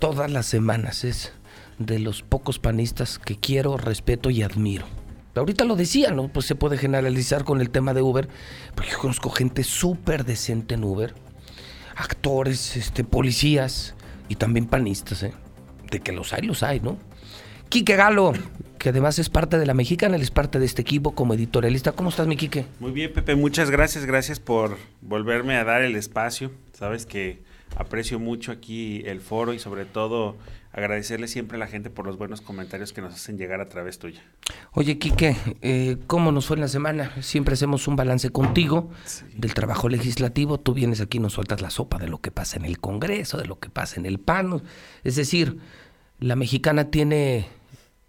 [0.00, 1.04] todas las semanas.
[1.04, 1.32] Es
[1.78, 4.86] de los pocos panistas que quiero, respeto y admiro.
[5.36, 6.28] Ahorita lo decía, ¿no?
[6.28, 8.28] Pues se puede generalizar con el tema de Uber,
[8.74, 11.14] porque yo conozco gente súper decente en Uber,
[11.94, 13.94] actores, este, policías
[14.28, 15.32] y también panistas, ¿eh?
[15.90, 16.98] De que los hay, los hay, ¿no?
[17.68, 18.32] Quique Galo,
[18.78, 21.92] que además es parte de la Mexicana, él es parte de este equipo como editorialista.
[21.92, 22.66] ¿Cómo estás, mi Quique?
[22.80, 26.50] Muy bien, Pepe, muchas gracias, gracias por volverme a dar el espacio.
[26.72, 27.42] Sabes que
[27.76, 30.36] aprecio mucho aquí el foro y sobre todo
[30.72, 33.98] agradecerle siempre a la gente por los buenos comentarios que nos hacen llegar a través
[33.98, 34.22] tuya.
[34.72, 37.10] Oye, Quique, eh, ¿cómo nos fue en la semana?
[37.22, 38.90] Siempre hacemos un balance contigo
[39.34, 40.58] del trabajo legislativo.
[40.58, 43.36] Tú vienes aquí y nos sueltas la sopa de lo que pasa en el Congreso,
[43.38, 44.62] de lo que pasa en el PAN.
[45.02, 45.58] Es decir,
[46.20, 47.46] la mexicana tiene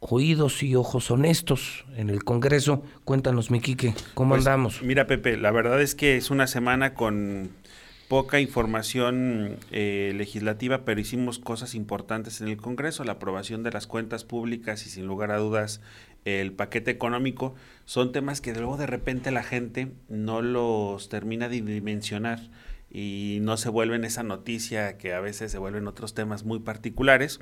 [0.00, 2.82] oídos y ojos honestos en el Congreso.
[3.04, 4.82] Cuéntanos, mi Quique, ¿cómo Pues, andamos?
[4.82, 7.50] Mira, Pepe, la verdad es que es una semana con
[8.10, 13.86] poca información eh, legislativa, pero hicimos cosas importantes en el Congreso, la aprobación de las
[13.86, 15.80] cuentas públicas y sin lugar a dudas
[16.24, 21.62] el paquete económico, son temas que luego de repente la gente no los termina de
[21.62, 22.40] dimensionar
[22.90, 27.38] y no se vuelven esa noticia que a veces se vuelven otros temas muy particulares,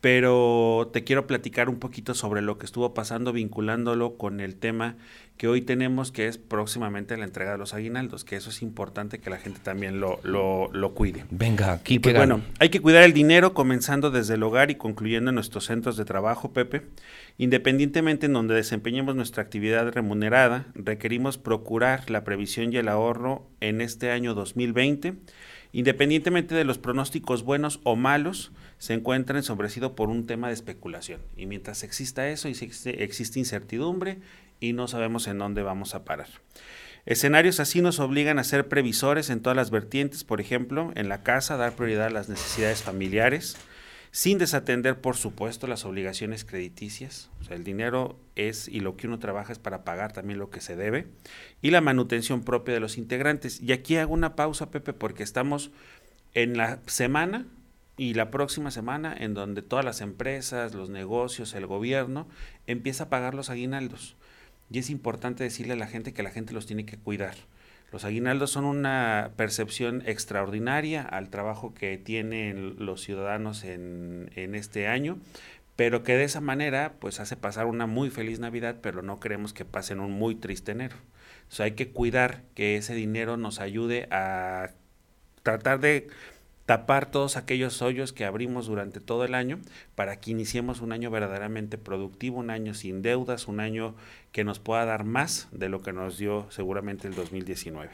[0.00, 4.96] pero te quiero platicar un poquito sobre lo que estuvo pasando vinculándolo con el tema
[5.36, 9.18] que hoy tenemos, que es próximamente la entrega de los aguinaldos, que eso es importante
[9.18, 11.24] que la gente también lo, lo, lo cuide.
[11.30, 14.76] Venga, Y Quique pues bueno, hay que cuidar el dinero comenzando desde el hogar y
[14.76, 16.82] concluyendo en nuestros centros de trabajo, Pepe.
[17.36, 23.82] Independientemente en donde desempeñemos nuestra actividad remunerada, requerimos procurar la previsión y el ahorro en
[23.82, 25.14] este año 2020.
[25.72, 31.20] Independientemente de los pronósticos buenos o malos, se encuentra ensombrecido por un tema de especulación.
[31.36, 34.18] Y mientras exista eso, existe, existe incertidumbre
[34.60, 36.28] y no sabemos en dónde vamos a parar.
[37.06, 41.22] Escenarios así nos obligan a ser previsores en todas las vertientes, por ejemplo, en la
[41.22, 43.56] casa, dar prioridad a las necesidades familiares,
[44.10, 47.30] sin desatender, por supuesto, las obligaciones crediticias.
[47.40, 50.50] O sea, el dinero es y lo que uno trabaja es para pagar también lo
[50.50, 51.06] que se debe,
[51.62, 53.60] y la manutención propia de los integrantes.
[53.60, 55.70] Y aquí hago una pausa, Pepe, porque estamos
[56.34, 57.46] en la semana
[57.96, 62.26] y la próxima semana en donde todas las empresas, los negocios, el gobierno
[62.66, 64.16] empieza a pagar los aguinaldos.
[64.70, 67.34] Y es importante decirle a la gente que la gente los tiene que cuidar.
[67.92, 74.88] Los aguinaldos son una percepción extraordinaria al trabajo que tienen los ciudadanos en, en este
[74.88, 75.18] año,
[75.76, 79.52] pero que de esa manera pues hace pasar una muy feliz Navidad, pero no queremos
[79.52, 80.96] que pasen un muy triste enero.
[81.58, 84.72] Hay que cuidar que ese dinero nos ayude a
[85.42, 86.08] tratar de
[86.66, 89.60] tapar todos aquellos hoyos que abrimos durante todo el año
[89.94, 93.94] para que iniciemos un año verdaderamente productivo, un año sin deudas, un año
[94.32, 97.90] que nos pueda dar más de lo que nos dio seguramente el 2019.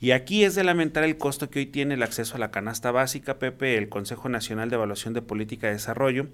[0.00, 2.90] Y aquí es de lamentar el costo que hoy tiene el acceso a la canasta
[2.90, 3.78] básica, Pepe.
[3.78, 6.26] El Consejo Nacional de Evaluación de Política de Desarrollo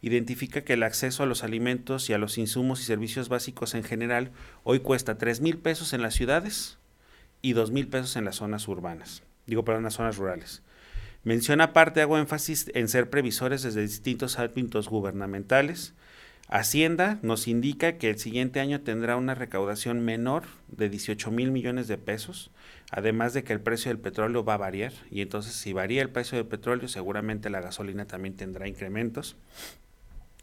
[0.00, 3.82] identifica que el acceso a los alimentos y a los insumos y servicios básicos en
[3.82, 4.30] general
[4.62, 6.78] hoy cuesta 3 mil pesos en las ciudades
[7.42, 9.24] y 2 mil pesos en las zonas urbanas.
[9.46, 10.62] Digo, perdón, en las zonas rurales.
[11.26, 15.92] Menciona aparte, hago énfasis en ser previsores desde distintos ámbitos gubernamentales.
[16.46, 21.88] Hacienda nos indica que el siguiente año tendrá una recaudación menor de 18 mil millones
[21.88, 22.52] de pesos,
[22.92, 26.10] además de que el precio del petróleo va a variar y entonces si varía el
[26.10, 29.34] precio del petróleo seguramente la gasolina también tendrá incrementos.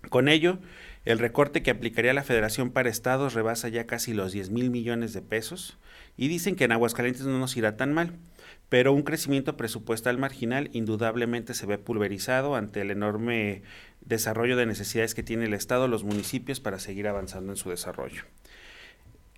[0.10, 0.60] Con ello,
[1.06, 5.14] el recorte que aplicaría la Federación para Estados rebasa ya casi los 10 mil millones
[5.14, 5.78] de pesos
[6.16, 8.14] y dicen que en Aguascalientes no nos irá tan mal,
[8.70, 13.64] pero un crecimiento presupuestal marginal indudablemente se ve pulverizado ante el enorme
[14.02, 18.24] desarrollo de necesidades que tiene el Estado, los municipios para seguir avanzando en su desarrollo.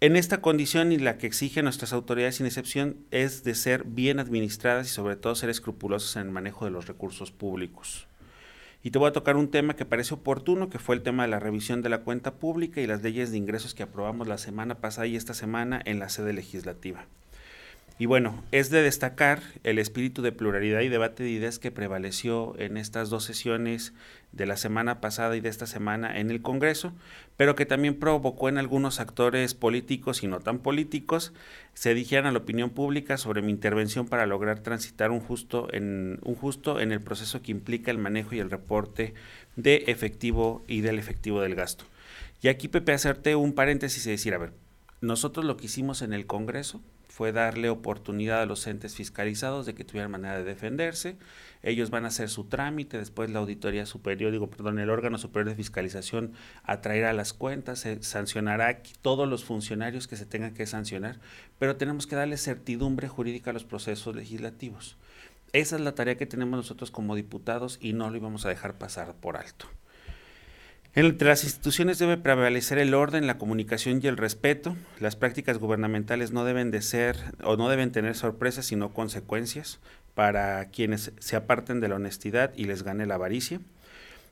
[0.01, 4.19] En esta condición y la que exigen nuestras autoridades sin excepción es de ser bien
[4.19, 8.07] administradas y sobre todo ser escrupulosas en el manejo de los recursos públicos.
[8.85, 11.29] Y te voy a tocar un tema que parece oportuno, que fue el tema de
[11.29, 14.75] la revisión de la cuenta pública y las leyes de ingresos que aprobamos la semana
[14.75, 17.07] pasada y esta semana en la sede legislativa.
[17.97, 22.53] Y bueno, es de destacar el espíritu de pluralidad y debate de ideas que prevaleció
[22.59, 23.93] en estas dos sesiones
[24.33, 26.91] de la semana pasada y de esta semana en el Congreso,
[27.37, 31.31] pero que también provocó en algunos actores políticos y no tan políticos
[31.73, 36.19] se dijeran a la opinión pública sobre mi intervención para lograr transitar un justo en
[36.23, 39.13] un justo en el proceso que implica el manejo y el reporte
[39.55, 41.85] de efectivo y del efectivo del gasto.
[42.41, 44.51] Y aquí Pepe hacerte un paréntesis y decir, a ver,
[45.05, 49.73] nosotros lo que hicimos en el Congreso fue darle oportunidad a los entes fiscalizados de
[49.73, 51.17] que tuvieran manera de defenderse.
[51.63, 55.49] Ellos van a hacer su trámite, después la auditoría superior, digo, perdón, el órgano superior
[55.49, 60.65] de fiscalización atraerá las cuentas, se sancionará a todos los funcionarios que se tengan que
[60.65, 61.19] sancionar,
[61.57, 64.97] pero tenemos que darle certidumbre jurídica a los procesos legislativos.
[65.53, 68.77] Esa es la tarea que tenemos nosotros como diputados y no lo íbamos a dejar
[68.77, 69.67] pasar por alto.
[70.97, 74.77] Entre las instituciones debe prevalecer el orden, la comunicación y el respeto.
[75.01, 79.81] Las prácticas gubernamentales no deben de ser o no deben tener sorpresas, sino consecuencias
[80.13, 83.59] para quienes se aparten de la honestidad y les gane la avaricia.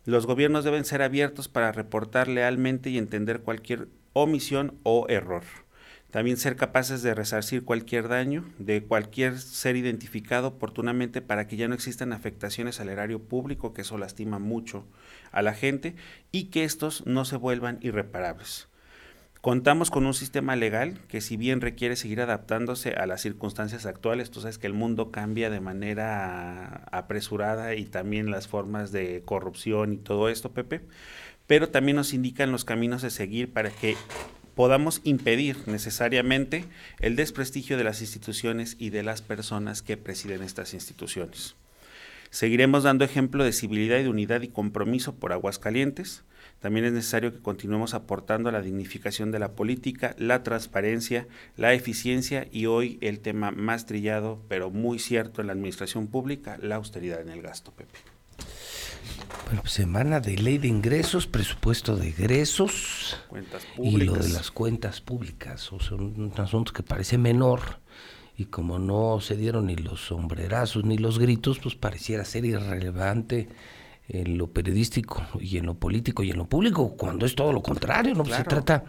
[0.05, 5.43] Los gobiernos deben ser abiertos para reportar lealmente y entender cualquier omisión o error.
[6.13, 11.67] También ser capaces de resarcir cualquier daño de cualquier ser identificado oportunamente para que ya
[11.67, 14.85] no existan afectaciones al erario público, que eso lastima mucho
[15.31, 15.95] a la gente,
[16.31, 18.67] y que estos no se vuelvan irreparables.
[19.41, 24.29] Contamos con un sistema legal que si bien requiere seguir adaptándose a las circunstancias actuales,
[24.29, 29.93] tú sabes que el mundo cambia de manera apresurada y también las formas de corrupción
[29.93, 30.81] y todo esto, Pepe,
[31.47, 33.97] pero también nos indican los caminos de seguir para que
[34.55, 36.65] podamos impedir necesariamente
[36.99, 41.55] el desprestigio de las instituciones y de las personas que presiden estas instituciones.
[42.29, 46.23] Seguiremos dando ejemplo de civilidad y de unidad y compromiso por Aguascalientes,
[46.63, 51.27] también es necesario que continuemos aportando a la dignificación de la política, la transparencia,
[51.57, 56.57] la eficiencia y hoy el tema más trillado, pero muy cierto en la administración pública,
[56.61, 57.99] la austeridad en el gasto, Pepe.
[59.45, 63.17] Bueno, pues semana de ley de ingresos, presupuesto de egresos
[63.77, 65.71] y lo de las cuentas públicas.
[65.73, 67.79] O sea, un, un asunto que parece menor
[68.37, 73.49] y como no se dieron ni los sombrerazos ni los gritos, pues pareciera ser irrelevante
[74.07, 77.61] en lo periodístico y en lo político y en lo público, cuando es todo lo
[77.61, 78.25] contrario, ¿no?
[78.25, 78.83] Se trata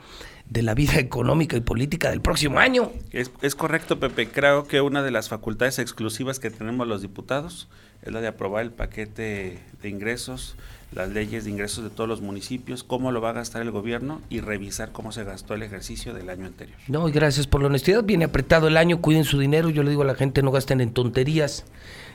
[0.48, 2.92] de la vida económica y política del próximo año.
[3.12, 4.28] Es, es, correcto, Pepe.
[4.28, 7.68] Creo que una de las facultades exclusivas que tenemos los diputados
[8.02, 10.56] es la de aprobar el paquete de ingresos,
[10.92, 14.20] las leyes de ingresos de todos los municipios, cómo lo va a gastar el gobierno
[14.28, 16.76] y revisar cómo se gastó el ejercicio del año anterior.
[16.86, 18.04] No, y gracias por la honestidad.
[18.04, 19.70] Viene apretado el año, cuiden su dinero.
[19.70, 21.64] Yo le digo a la gente, no gasten en tonterías.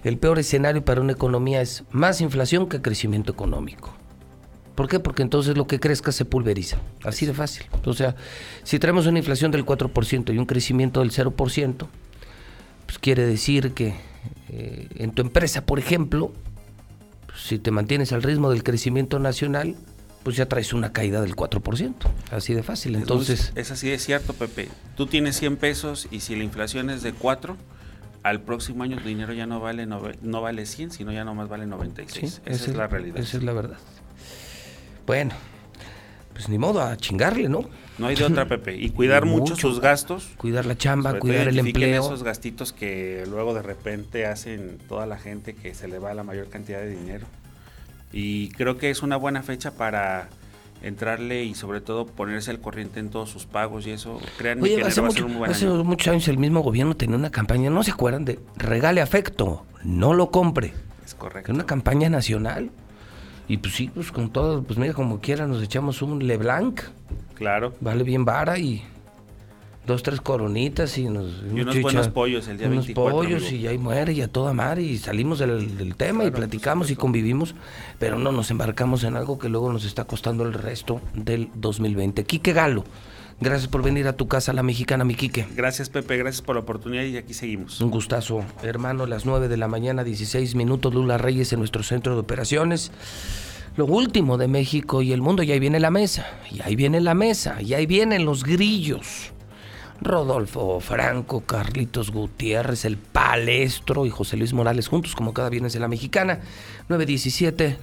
[0.03, 3.93] El peor escenario para una economía es más inflación que crecimiento económico.
[4.79, 5.01] ¿Por qué?
[5.01, 6.77] Porque entonces lo que crezca se pulveriza.
[7.03, 7.65] Así de fácil.
[7.83, 8.15] O sea,
[8.63, 11.87] si traemos una inflación del 4% y un crecimiento del 0%,
[12.85, 13.95] pues quiere decir que
[14.47, 16.31] eh, en tu empresa, por ejemplo,
[17.35, 19.75] si te mantienes al ritmo del crecimiento nacional,
[20.23, 21.95] pues ya traes una caída del 4%.
[22.31, 22.95] Así de fácil.
[22.95, 24.69] Entonces, es así de cierto, Pepe.
[24.95, 27.57] Tú tienes 100 pesos y si la inflación es de 4,
[28.23, 31.49] al próximo año tu dinero ya no vale no, no vale 100, sino ya nomás
[31.49, 32.33] vale 96.
[32.33, 33.17] Sí, esa es, la realidad.
[33.17, 33.77] Esa es la verdad.
[35.09, 35.31] Bueno,
[36.33, 37.61] pues ni modo a chingarle, ¿no?
[37.97, 38.75] No hay de otra, Pepe.
[38.75, 40.29] Y cuidar mucho, mucho, sus gastos.
[40.37, 42.03] Cuidar la chamba, cuidar el empleo.
[42.03, 46.21] esos gastitos que luego de repente hacen toda la gente que se le va la
[46.21, 47.25] mayor cantidad de dinero.
[48.13, 50.29] Y creo que es una buena fecha para
[50.83, 54.75] entrarle y sobre todo ponerse al corriente en todos sus pagos y eso, créanme Oye,
[54.75, 55.83] que hace, mucho, a ser un buen hace año.
[55.83, 58.25] muchos años el mismo gobierno tenía una campaña, ¿no se acuerdan?
[58.25, 60.71] De regale afecto, no lo compre.
[61.03, 61.47] Es correcto.
[61.47, 62.69] Que una campaña nacional.
[63.49, 66.81] Y pues sí, pues con todo, pues mira, como quiera, nos echamos un Leblanc.
[67.33, 67.73] Claro.
[67.81, 68.83] Vale bien vara y
[69.87, 71.41] dos, tres coronitas y nos...
[71.51, 73.17] Y unos buenos pollos el día unos 24.
[73.17, 73.57] pollos amigo.
[73.57, 76.91] y ahí muere y a toda mar y salimos del, del tema Claro, y platicamos
[76.91, 77.55] y convivimos,
[77.97, 82.23] pero no nos embarcamos en algo que luego nos está costando el resto del 2020.
[82.25, 82.83] Quique Galo,
[83.39, 85.47] gracias por venir a tu casa, la mexicana, mi Quique.
[85.55, 86.17] Gracias, Pepe.
[86.17, 87.81] Gracias por la oportunidad y aquí seguimos.
[87.81, 92.13] Un gustazo, hermano, las 9 de la mañana, 16 minutos, Lula Reyes en nuestro centro
[92.13, 92.91] de operaciones.
[93.75, 96.99] Lo último de México y el mundo, y ahí viene la mesa, y ahí viene
[97.01, 99.31] la mesa, y ahí vienen los grillos.
[100.01, 105.81] Rodolfo Franco, Carlitos Gutiérrez, el Palestro y José Luis Morales juntos como cada viernes en
[105.81, 106.39] la mexicana.
[106.87, 107.77] 917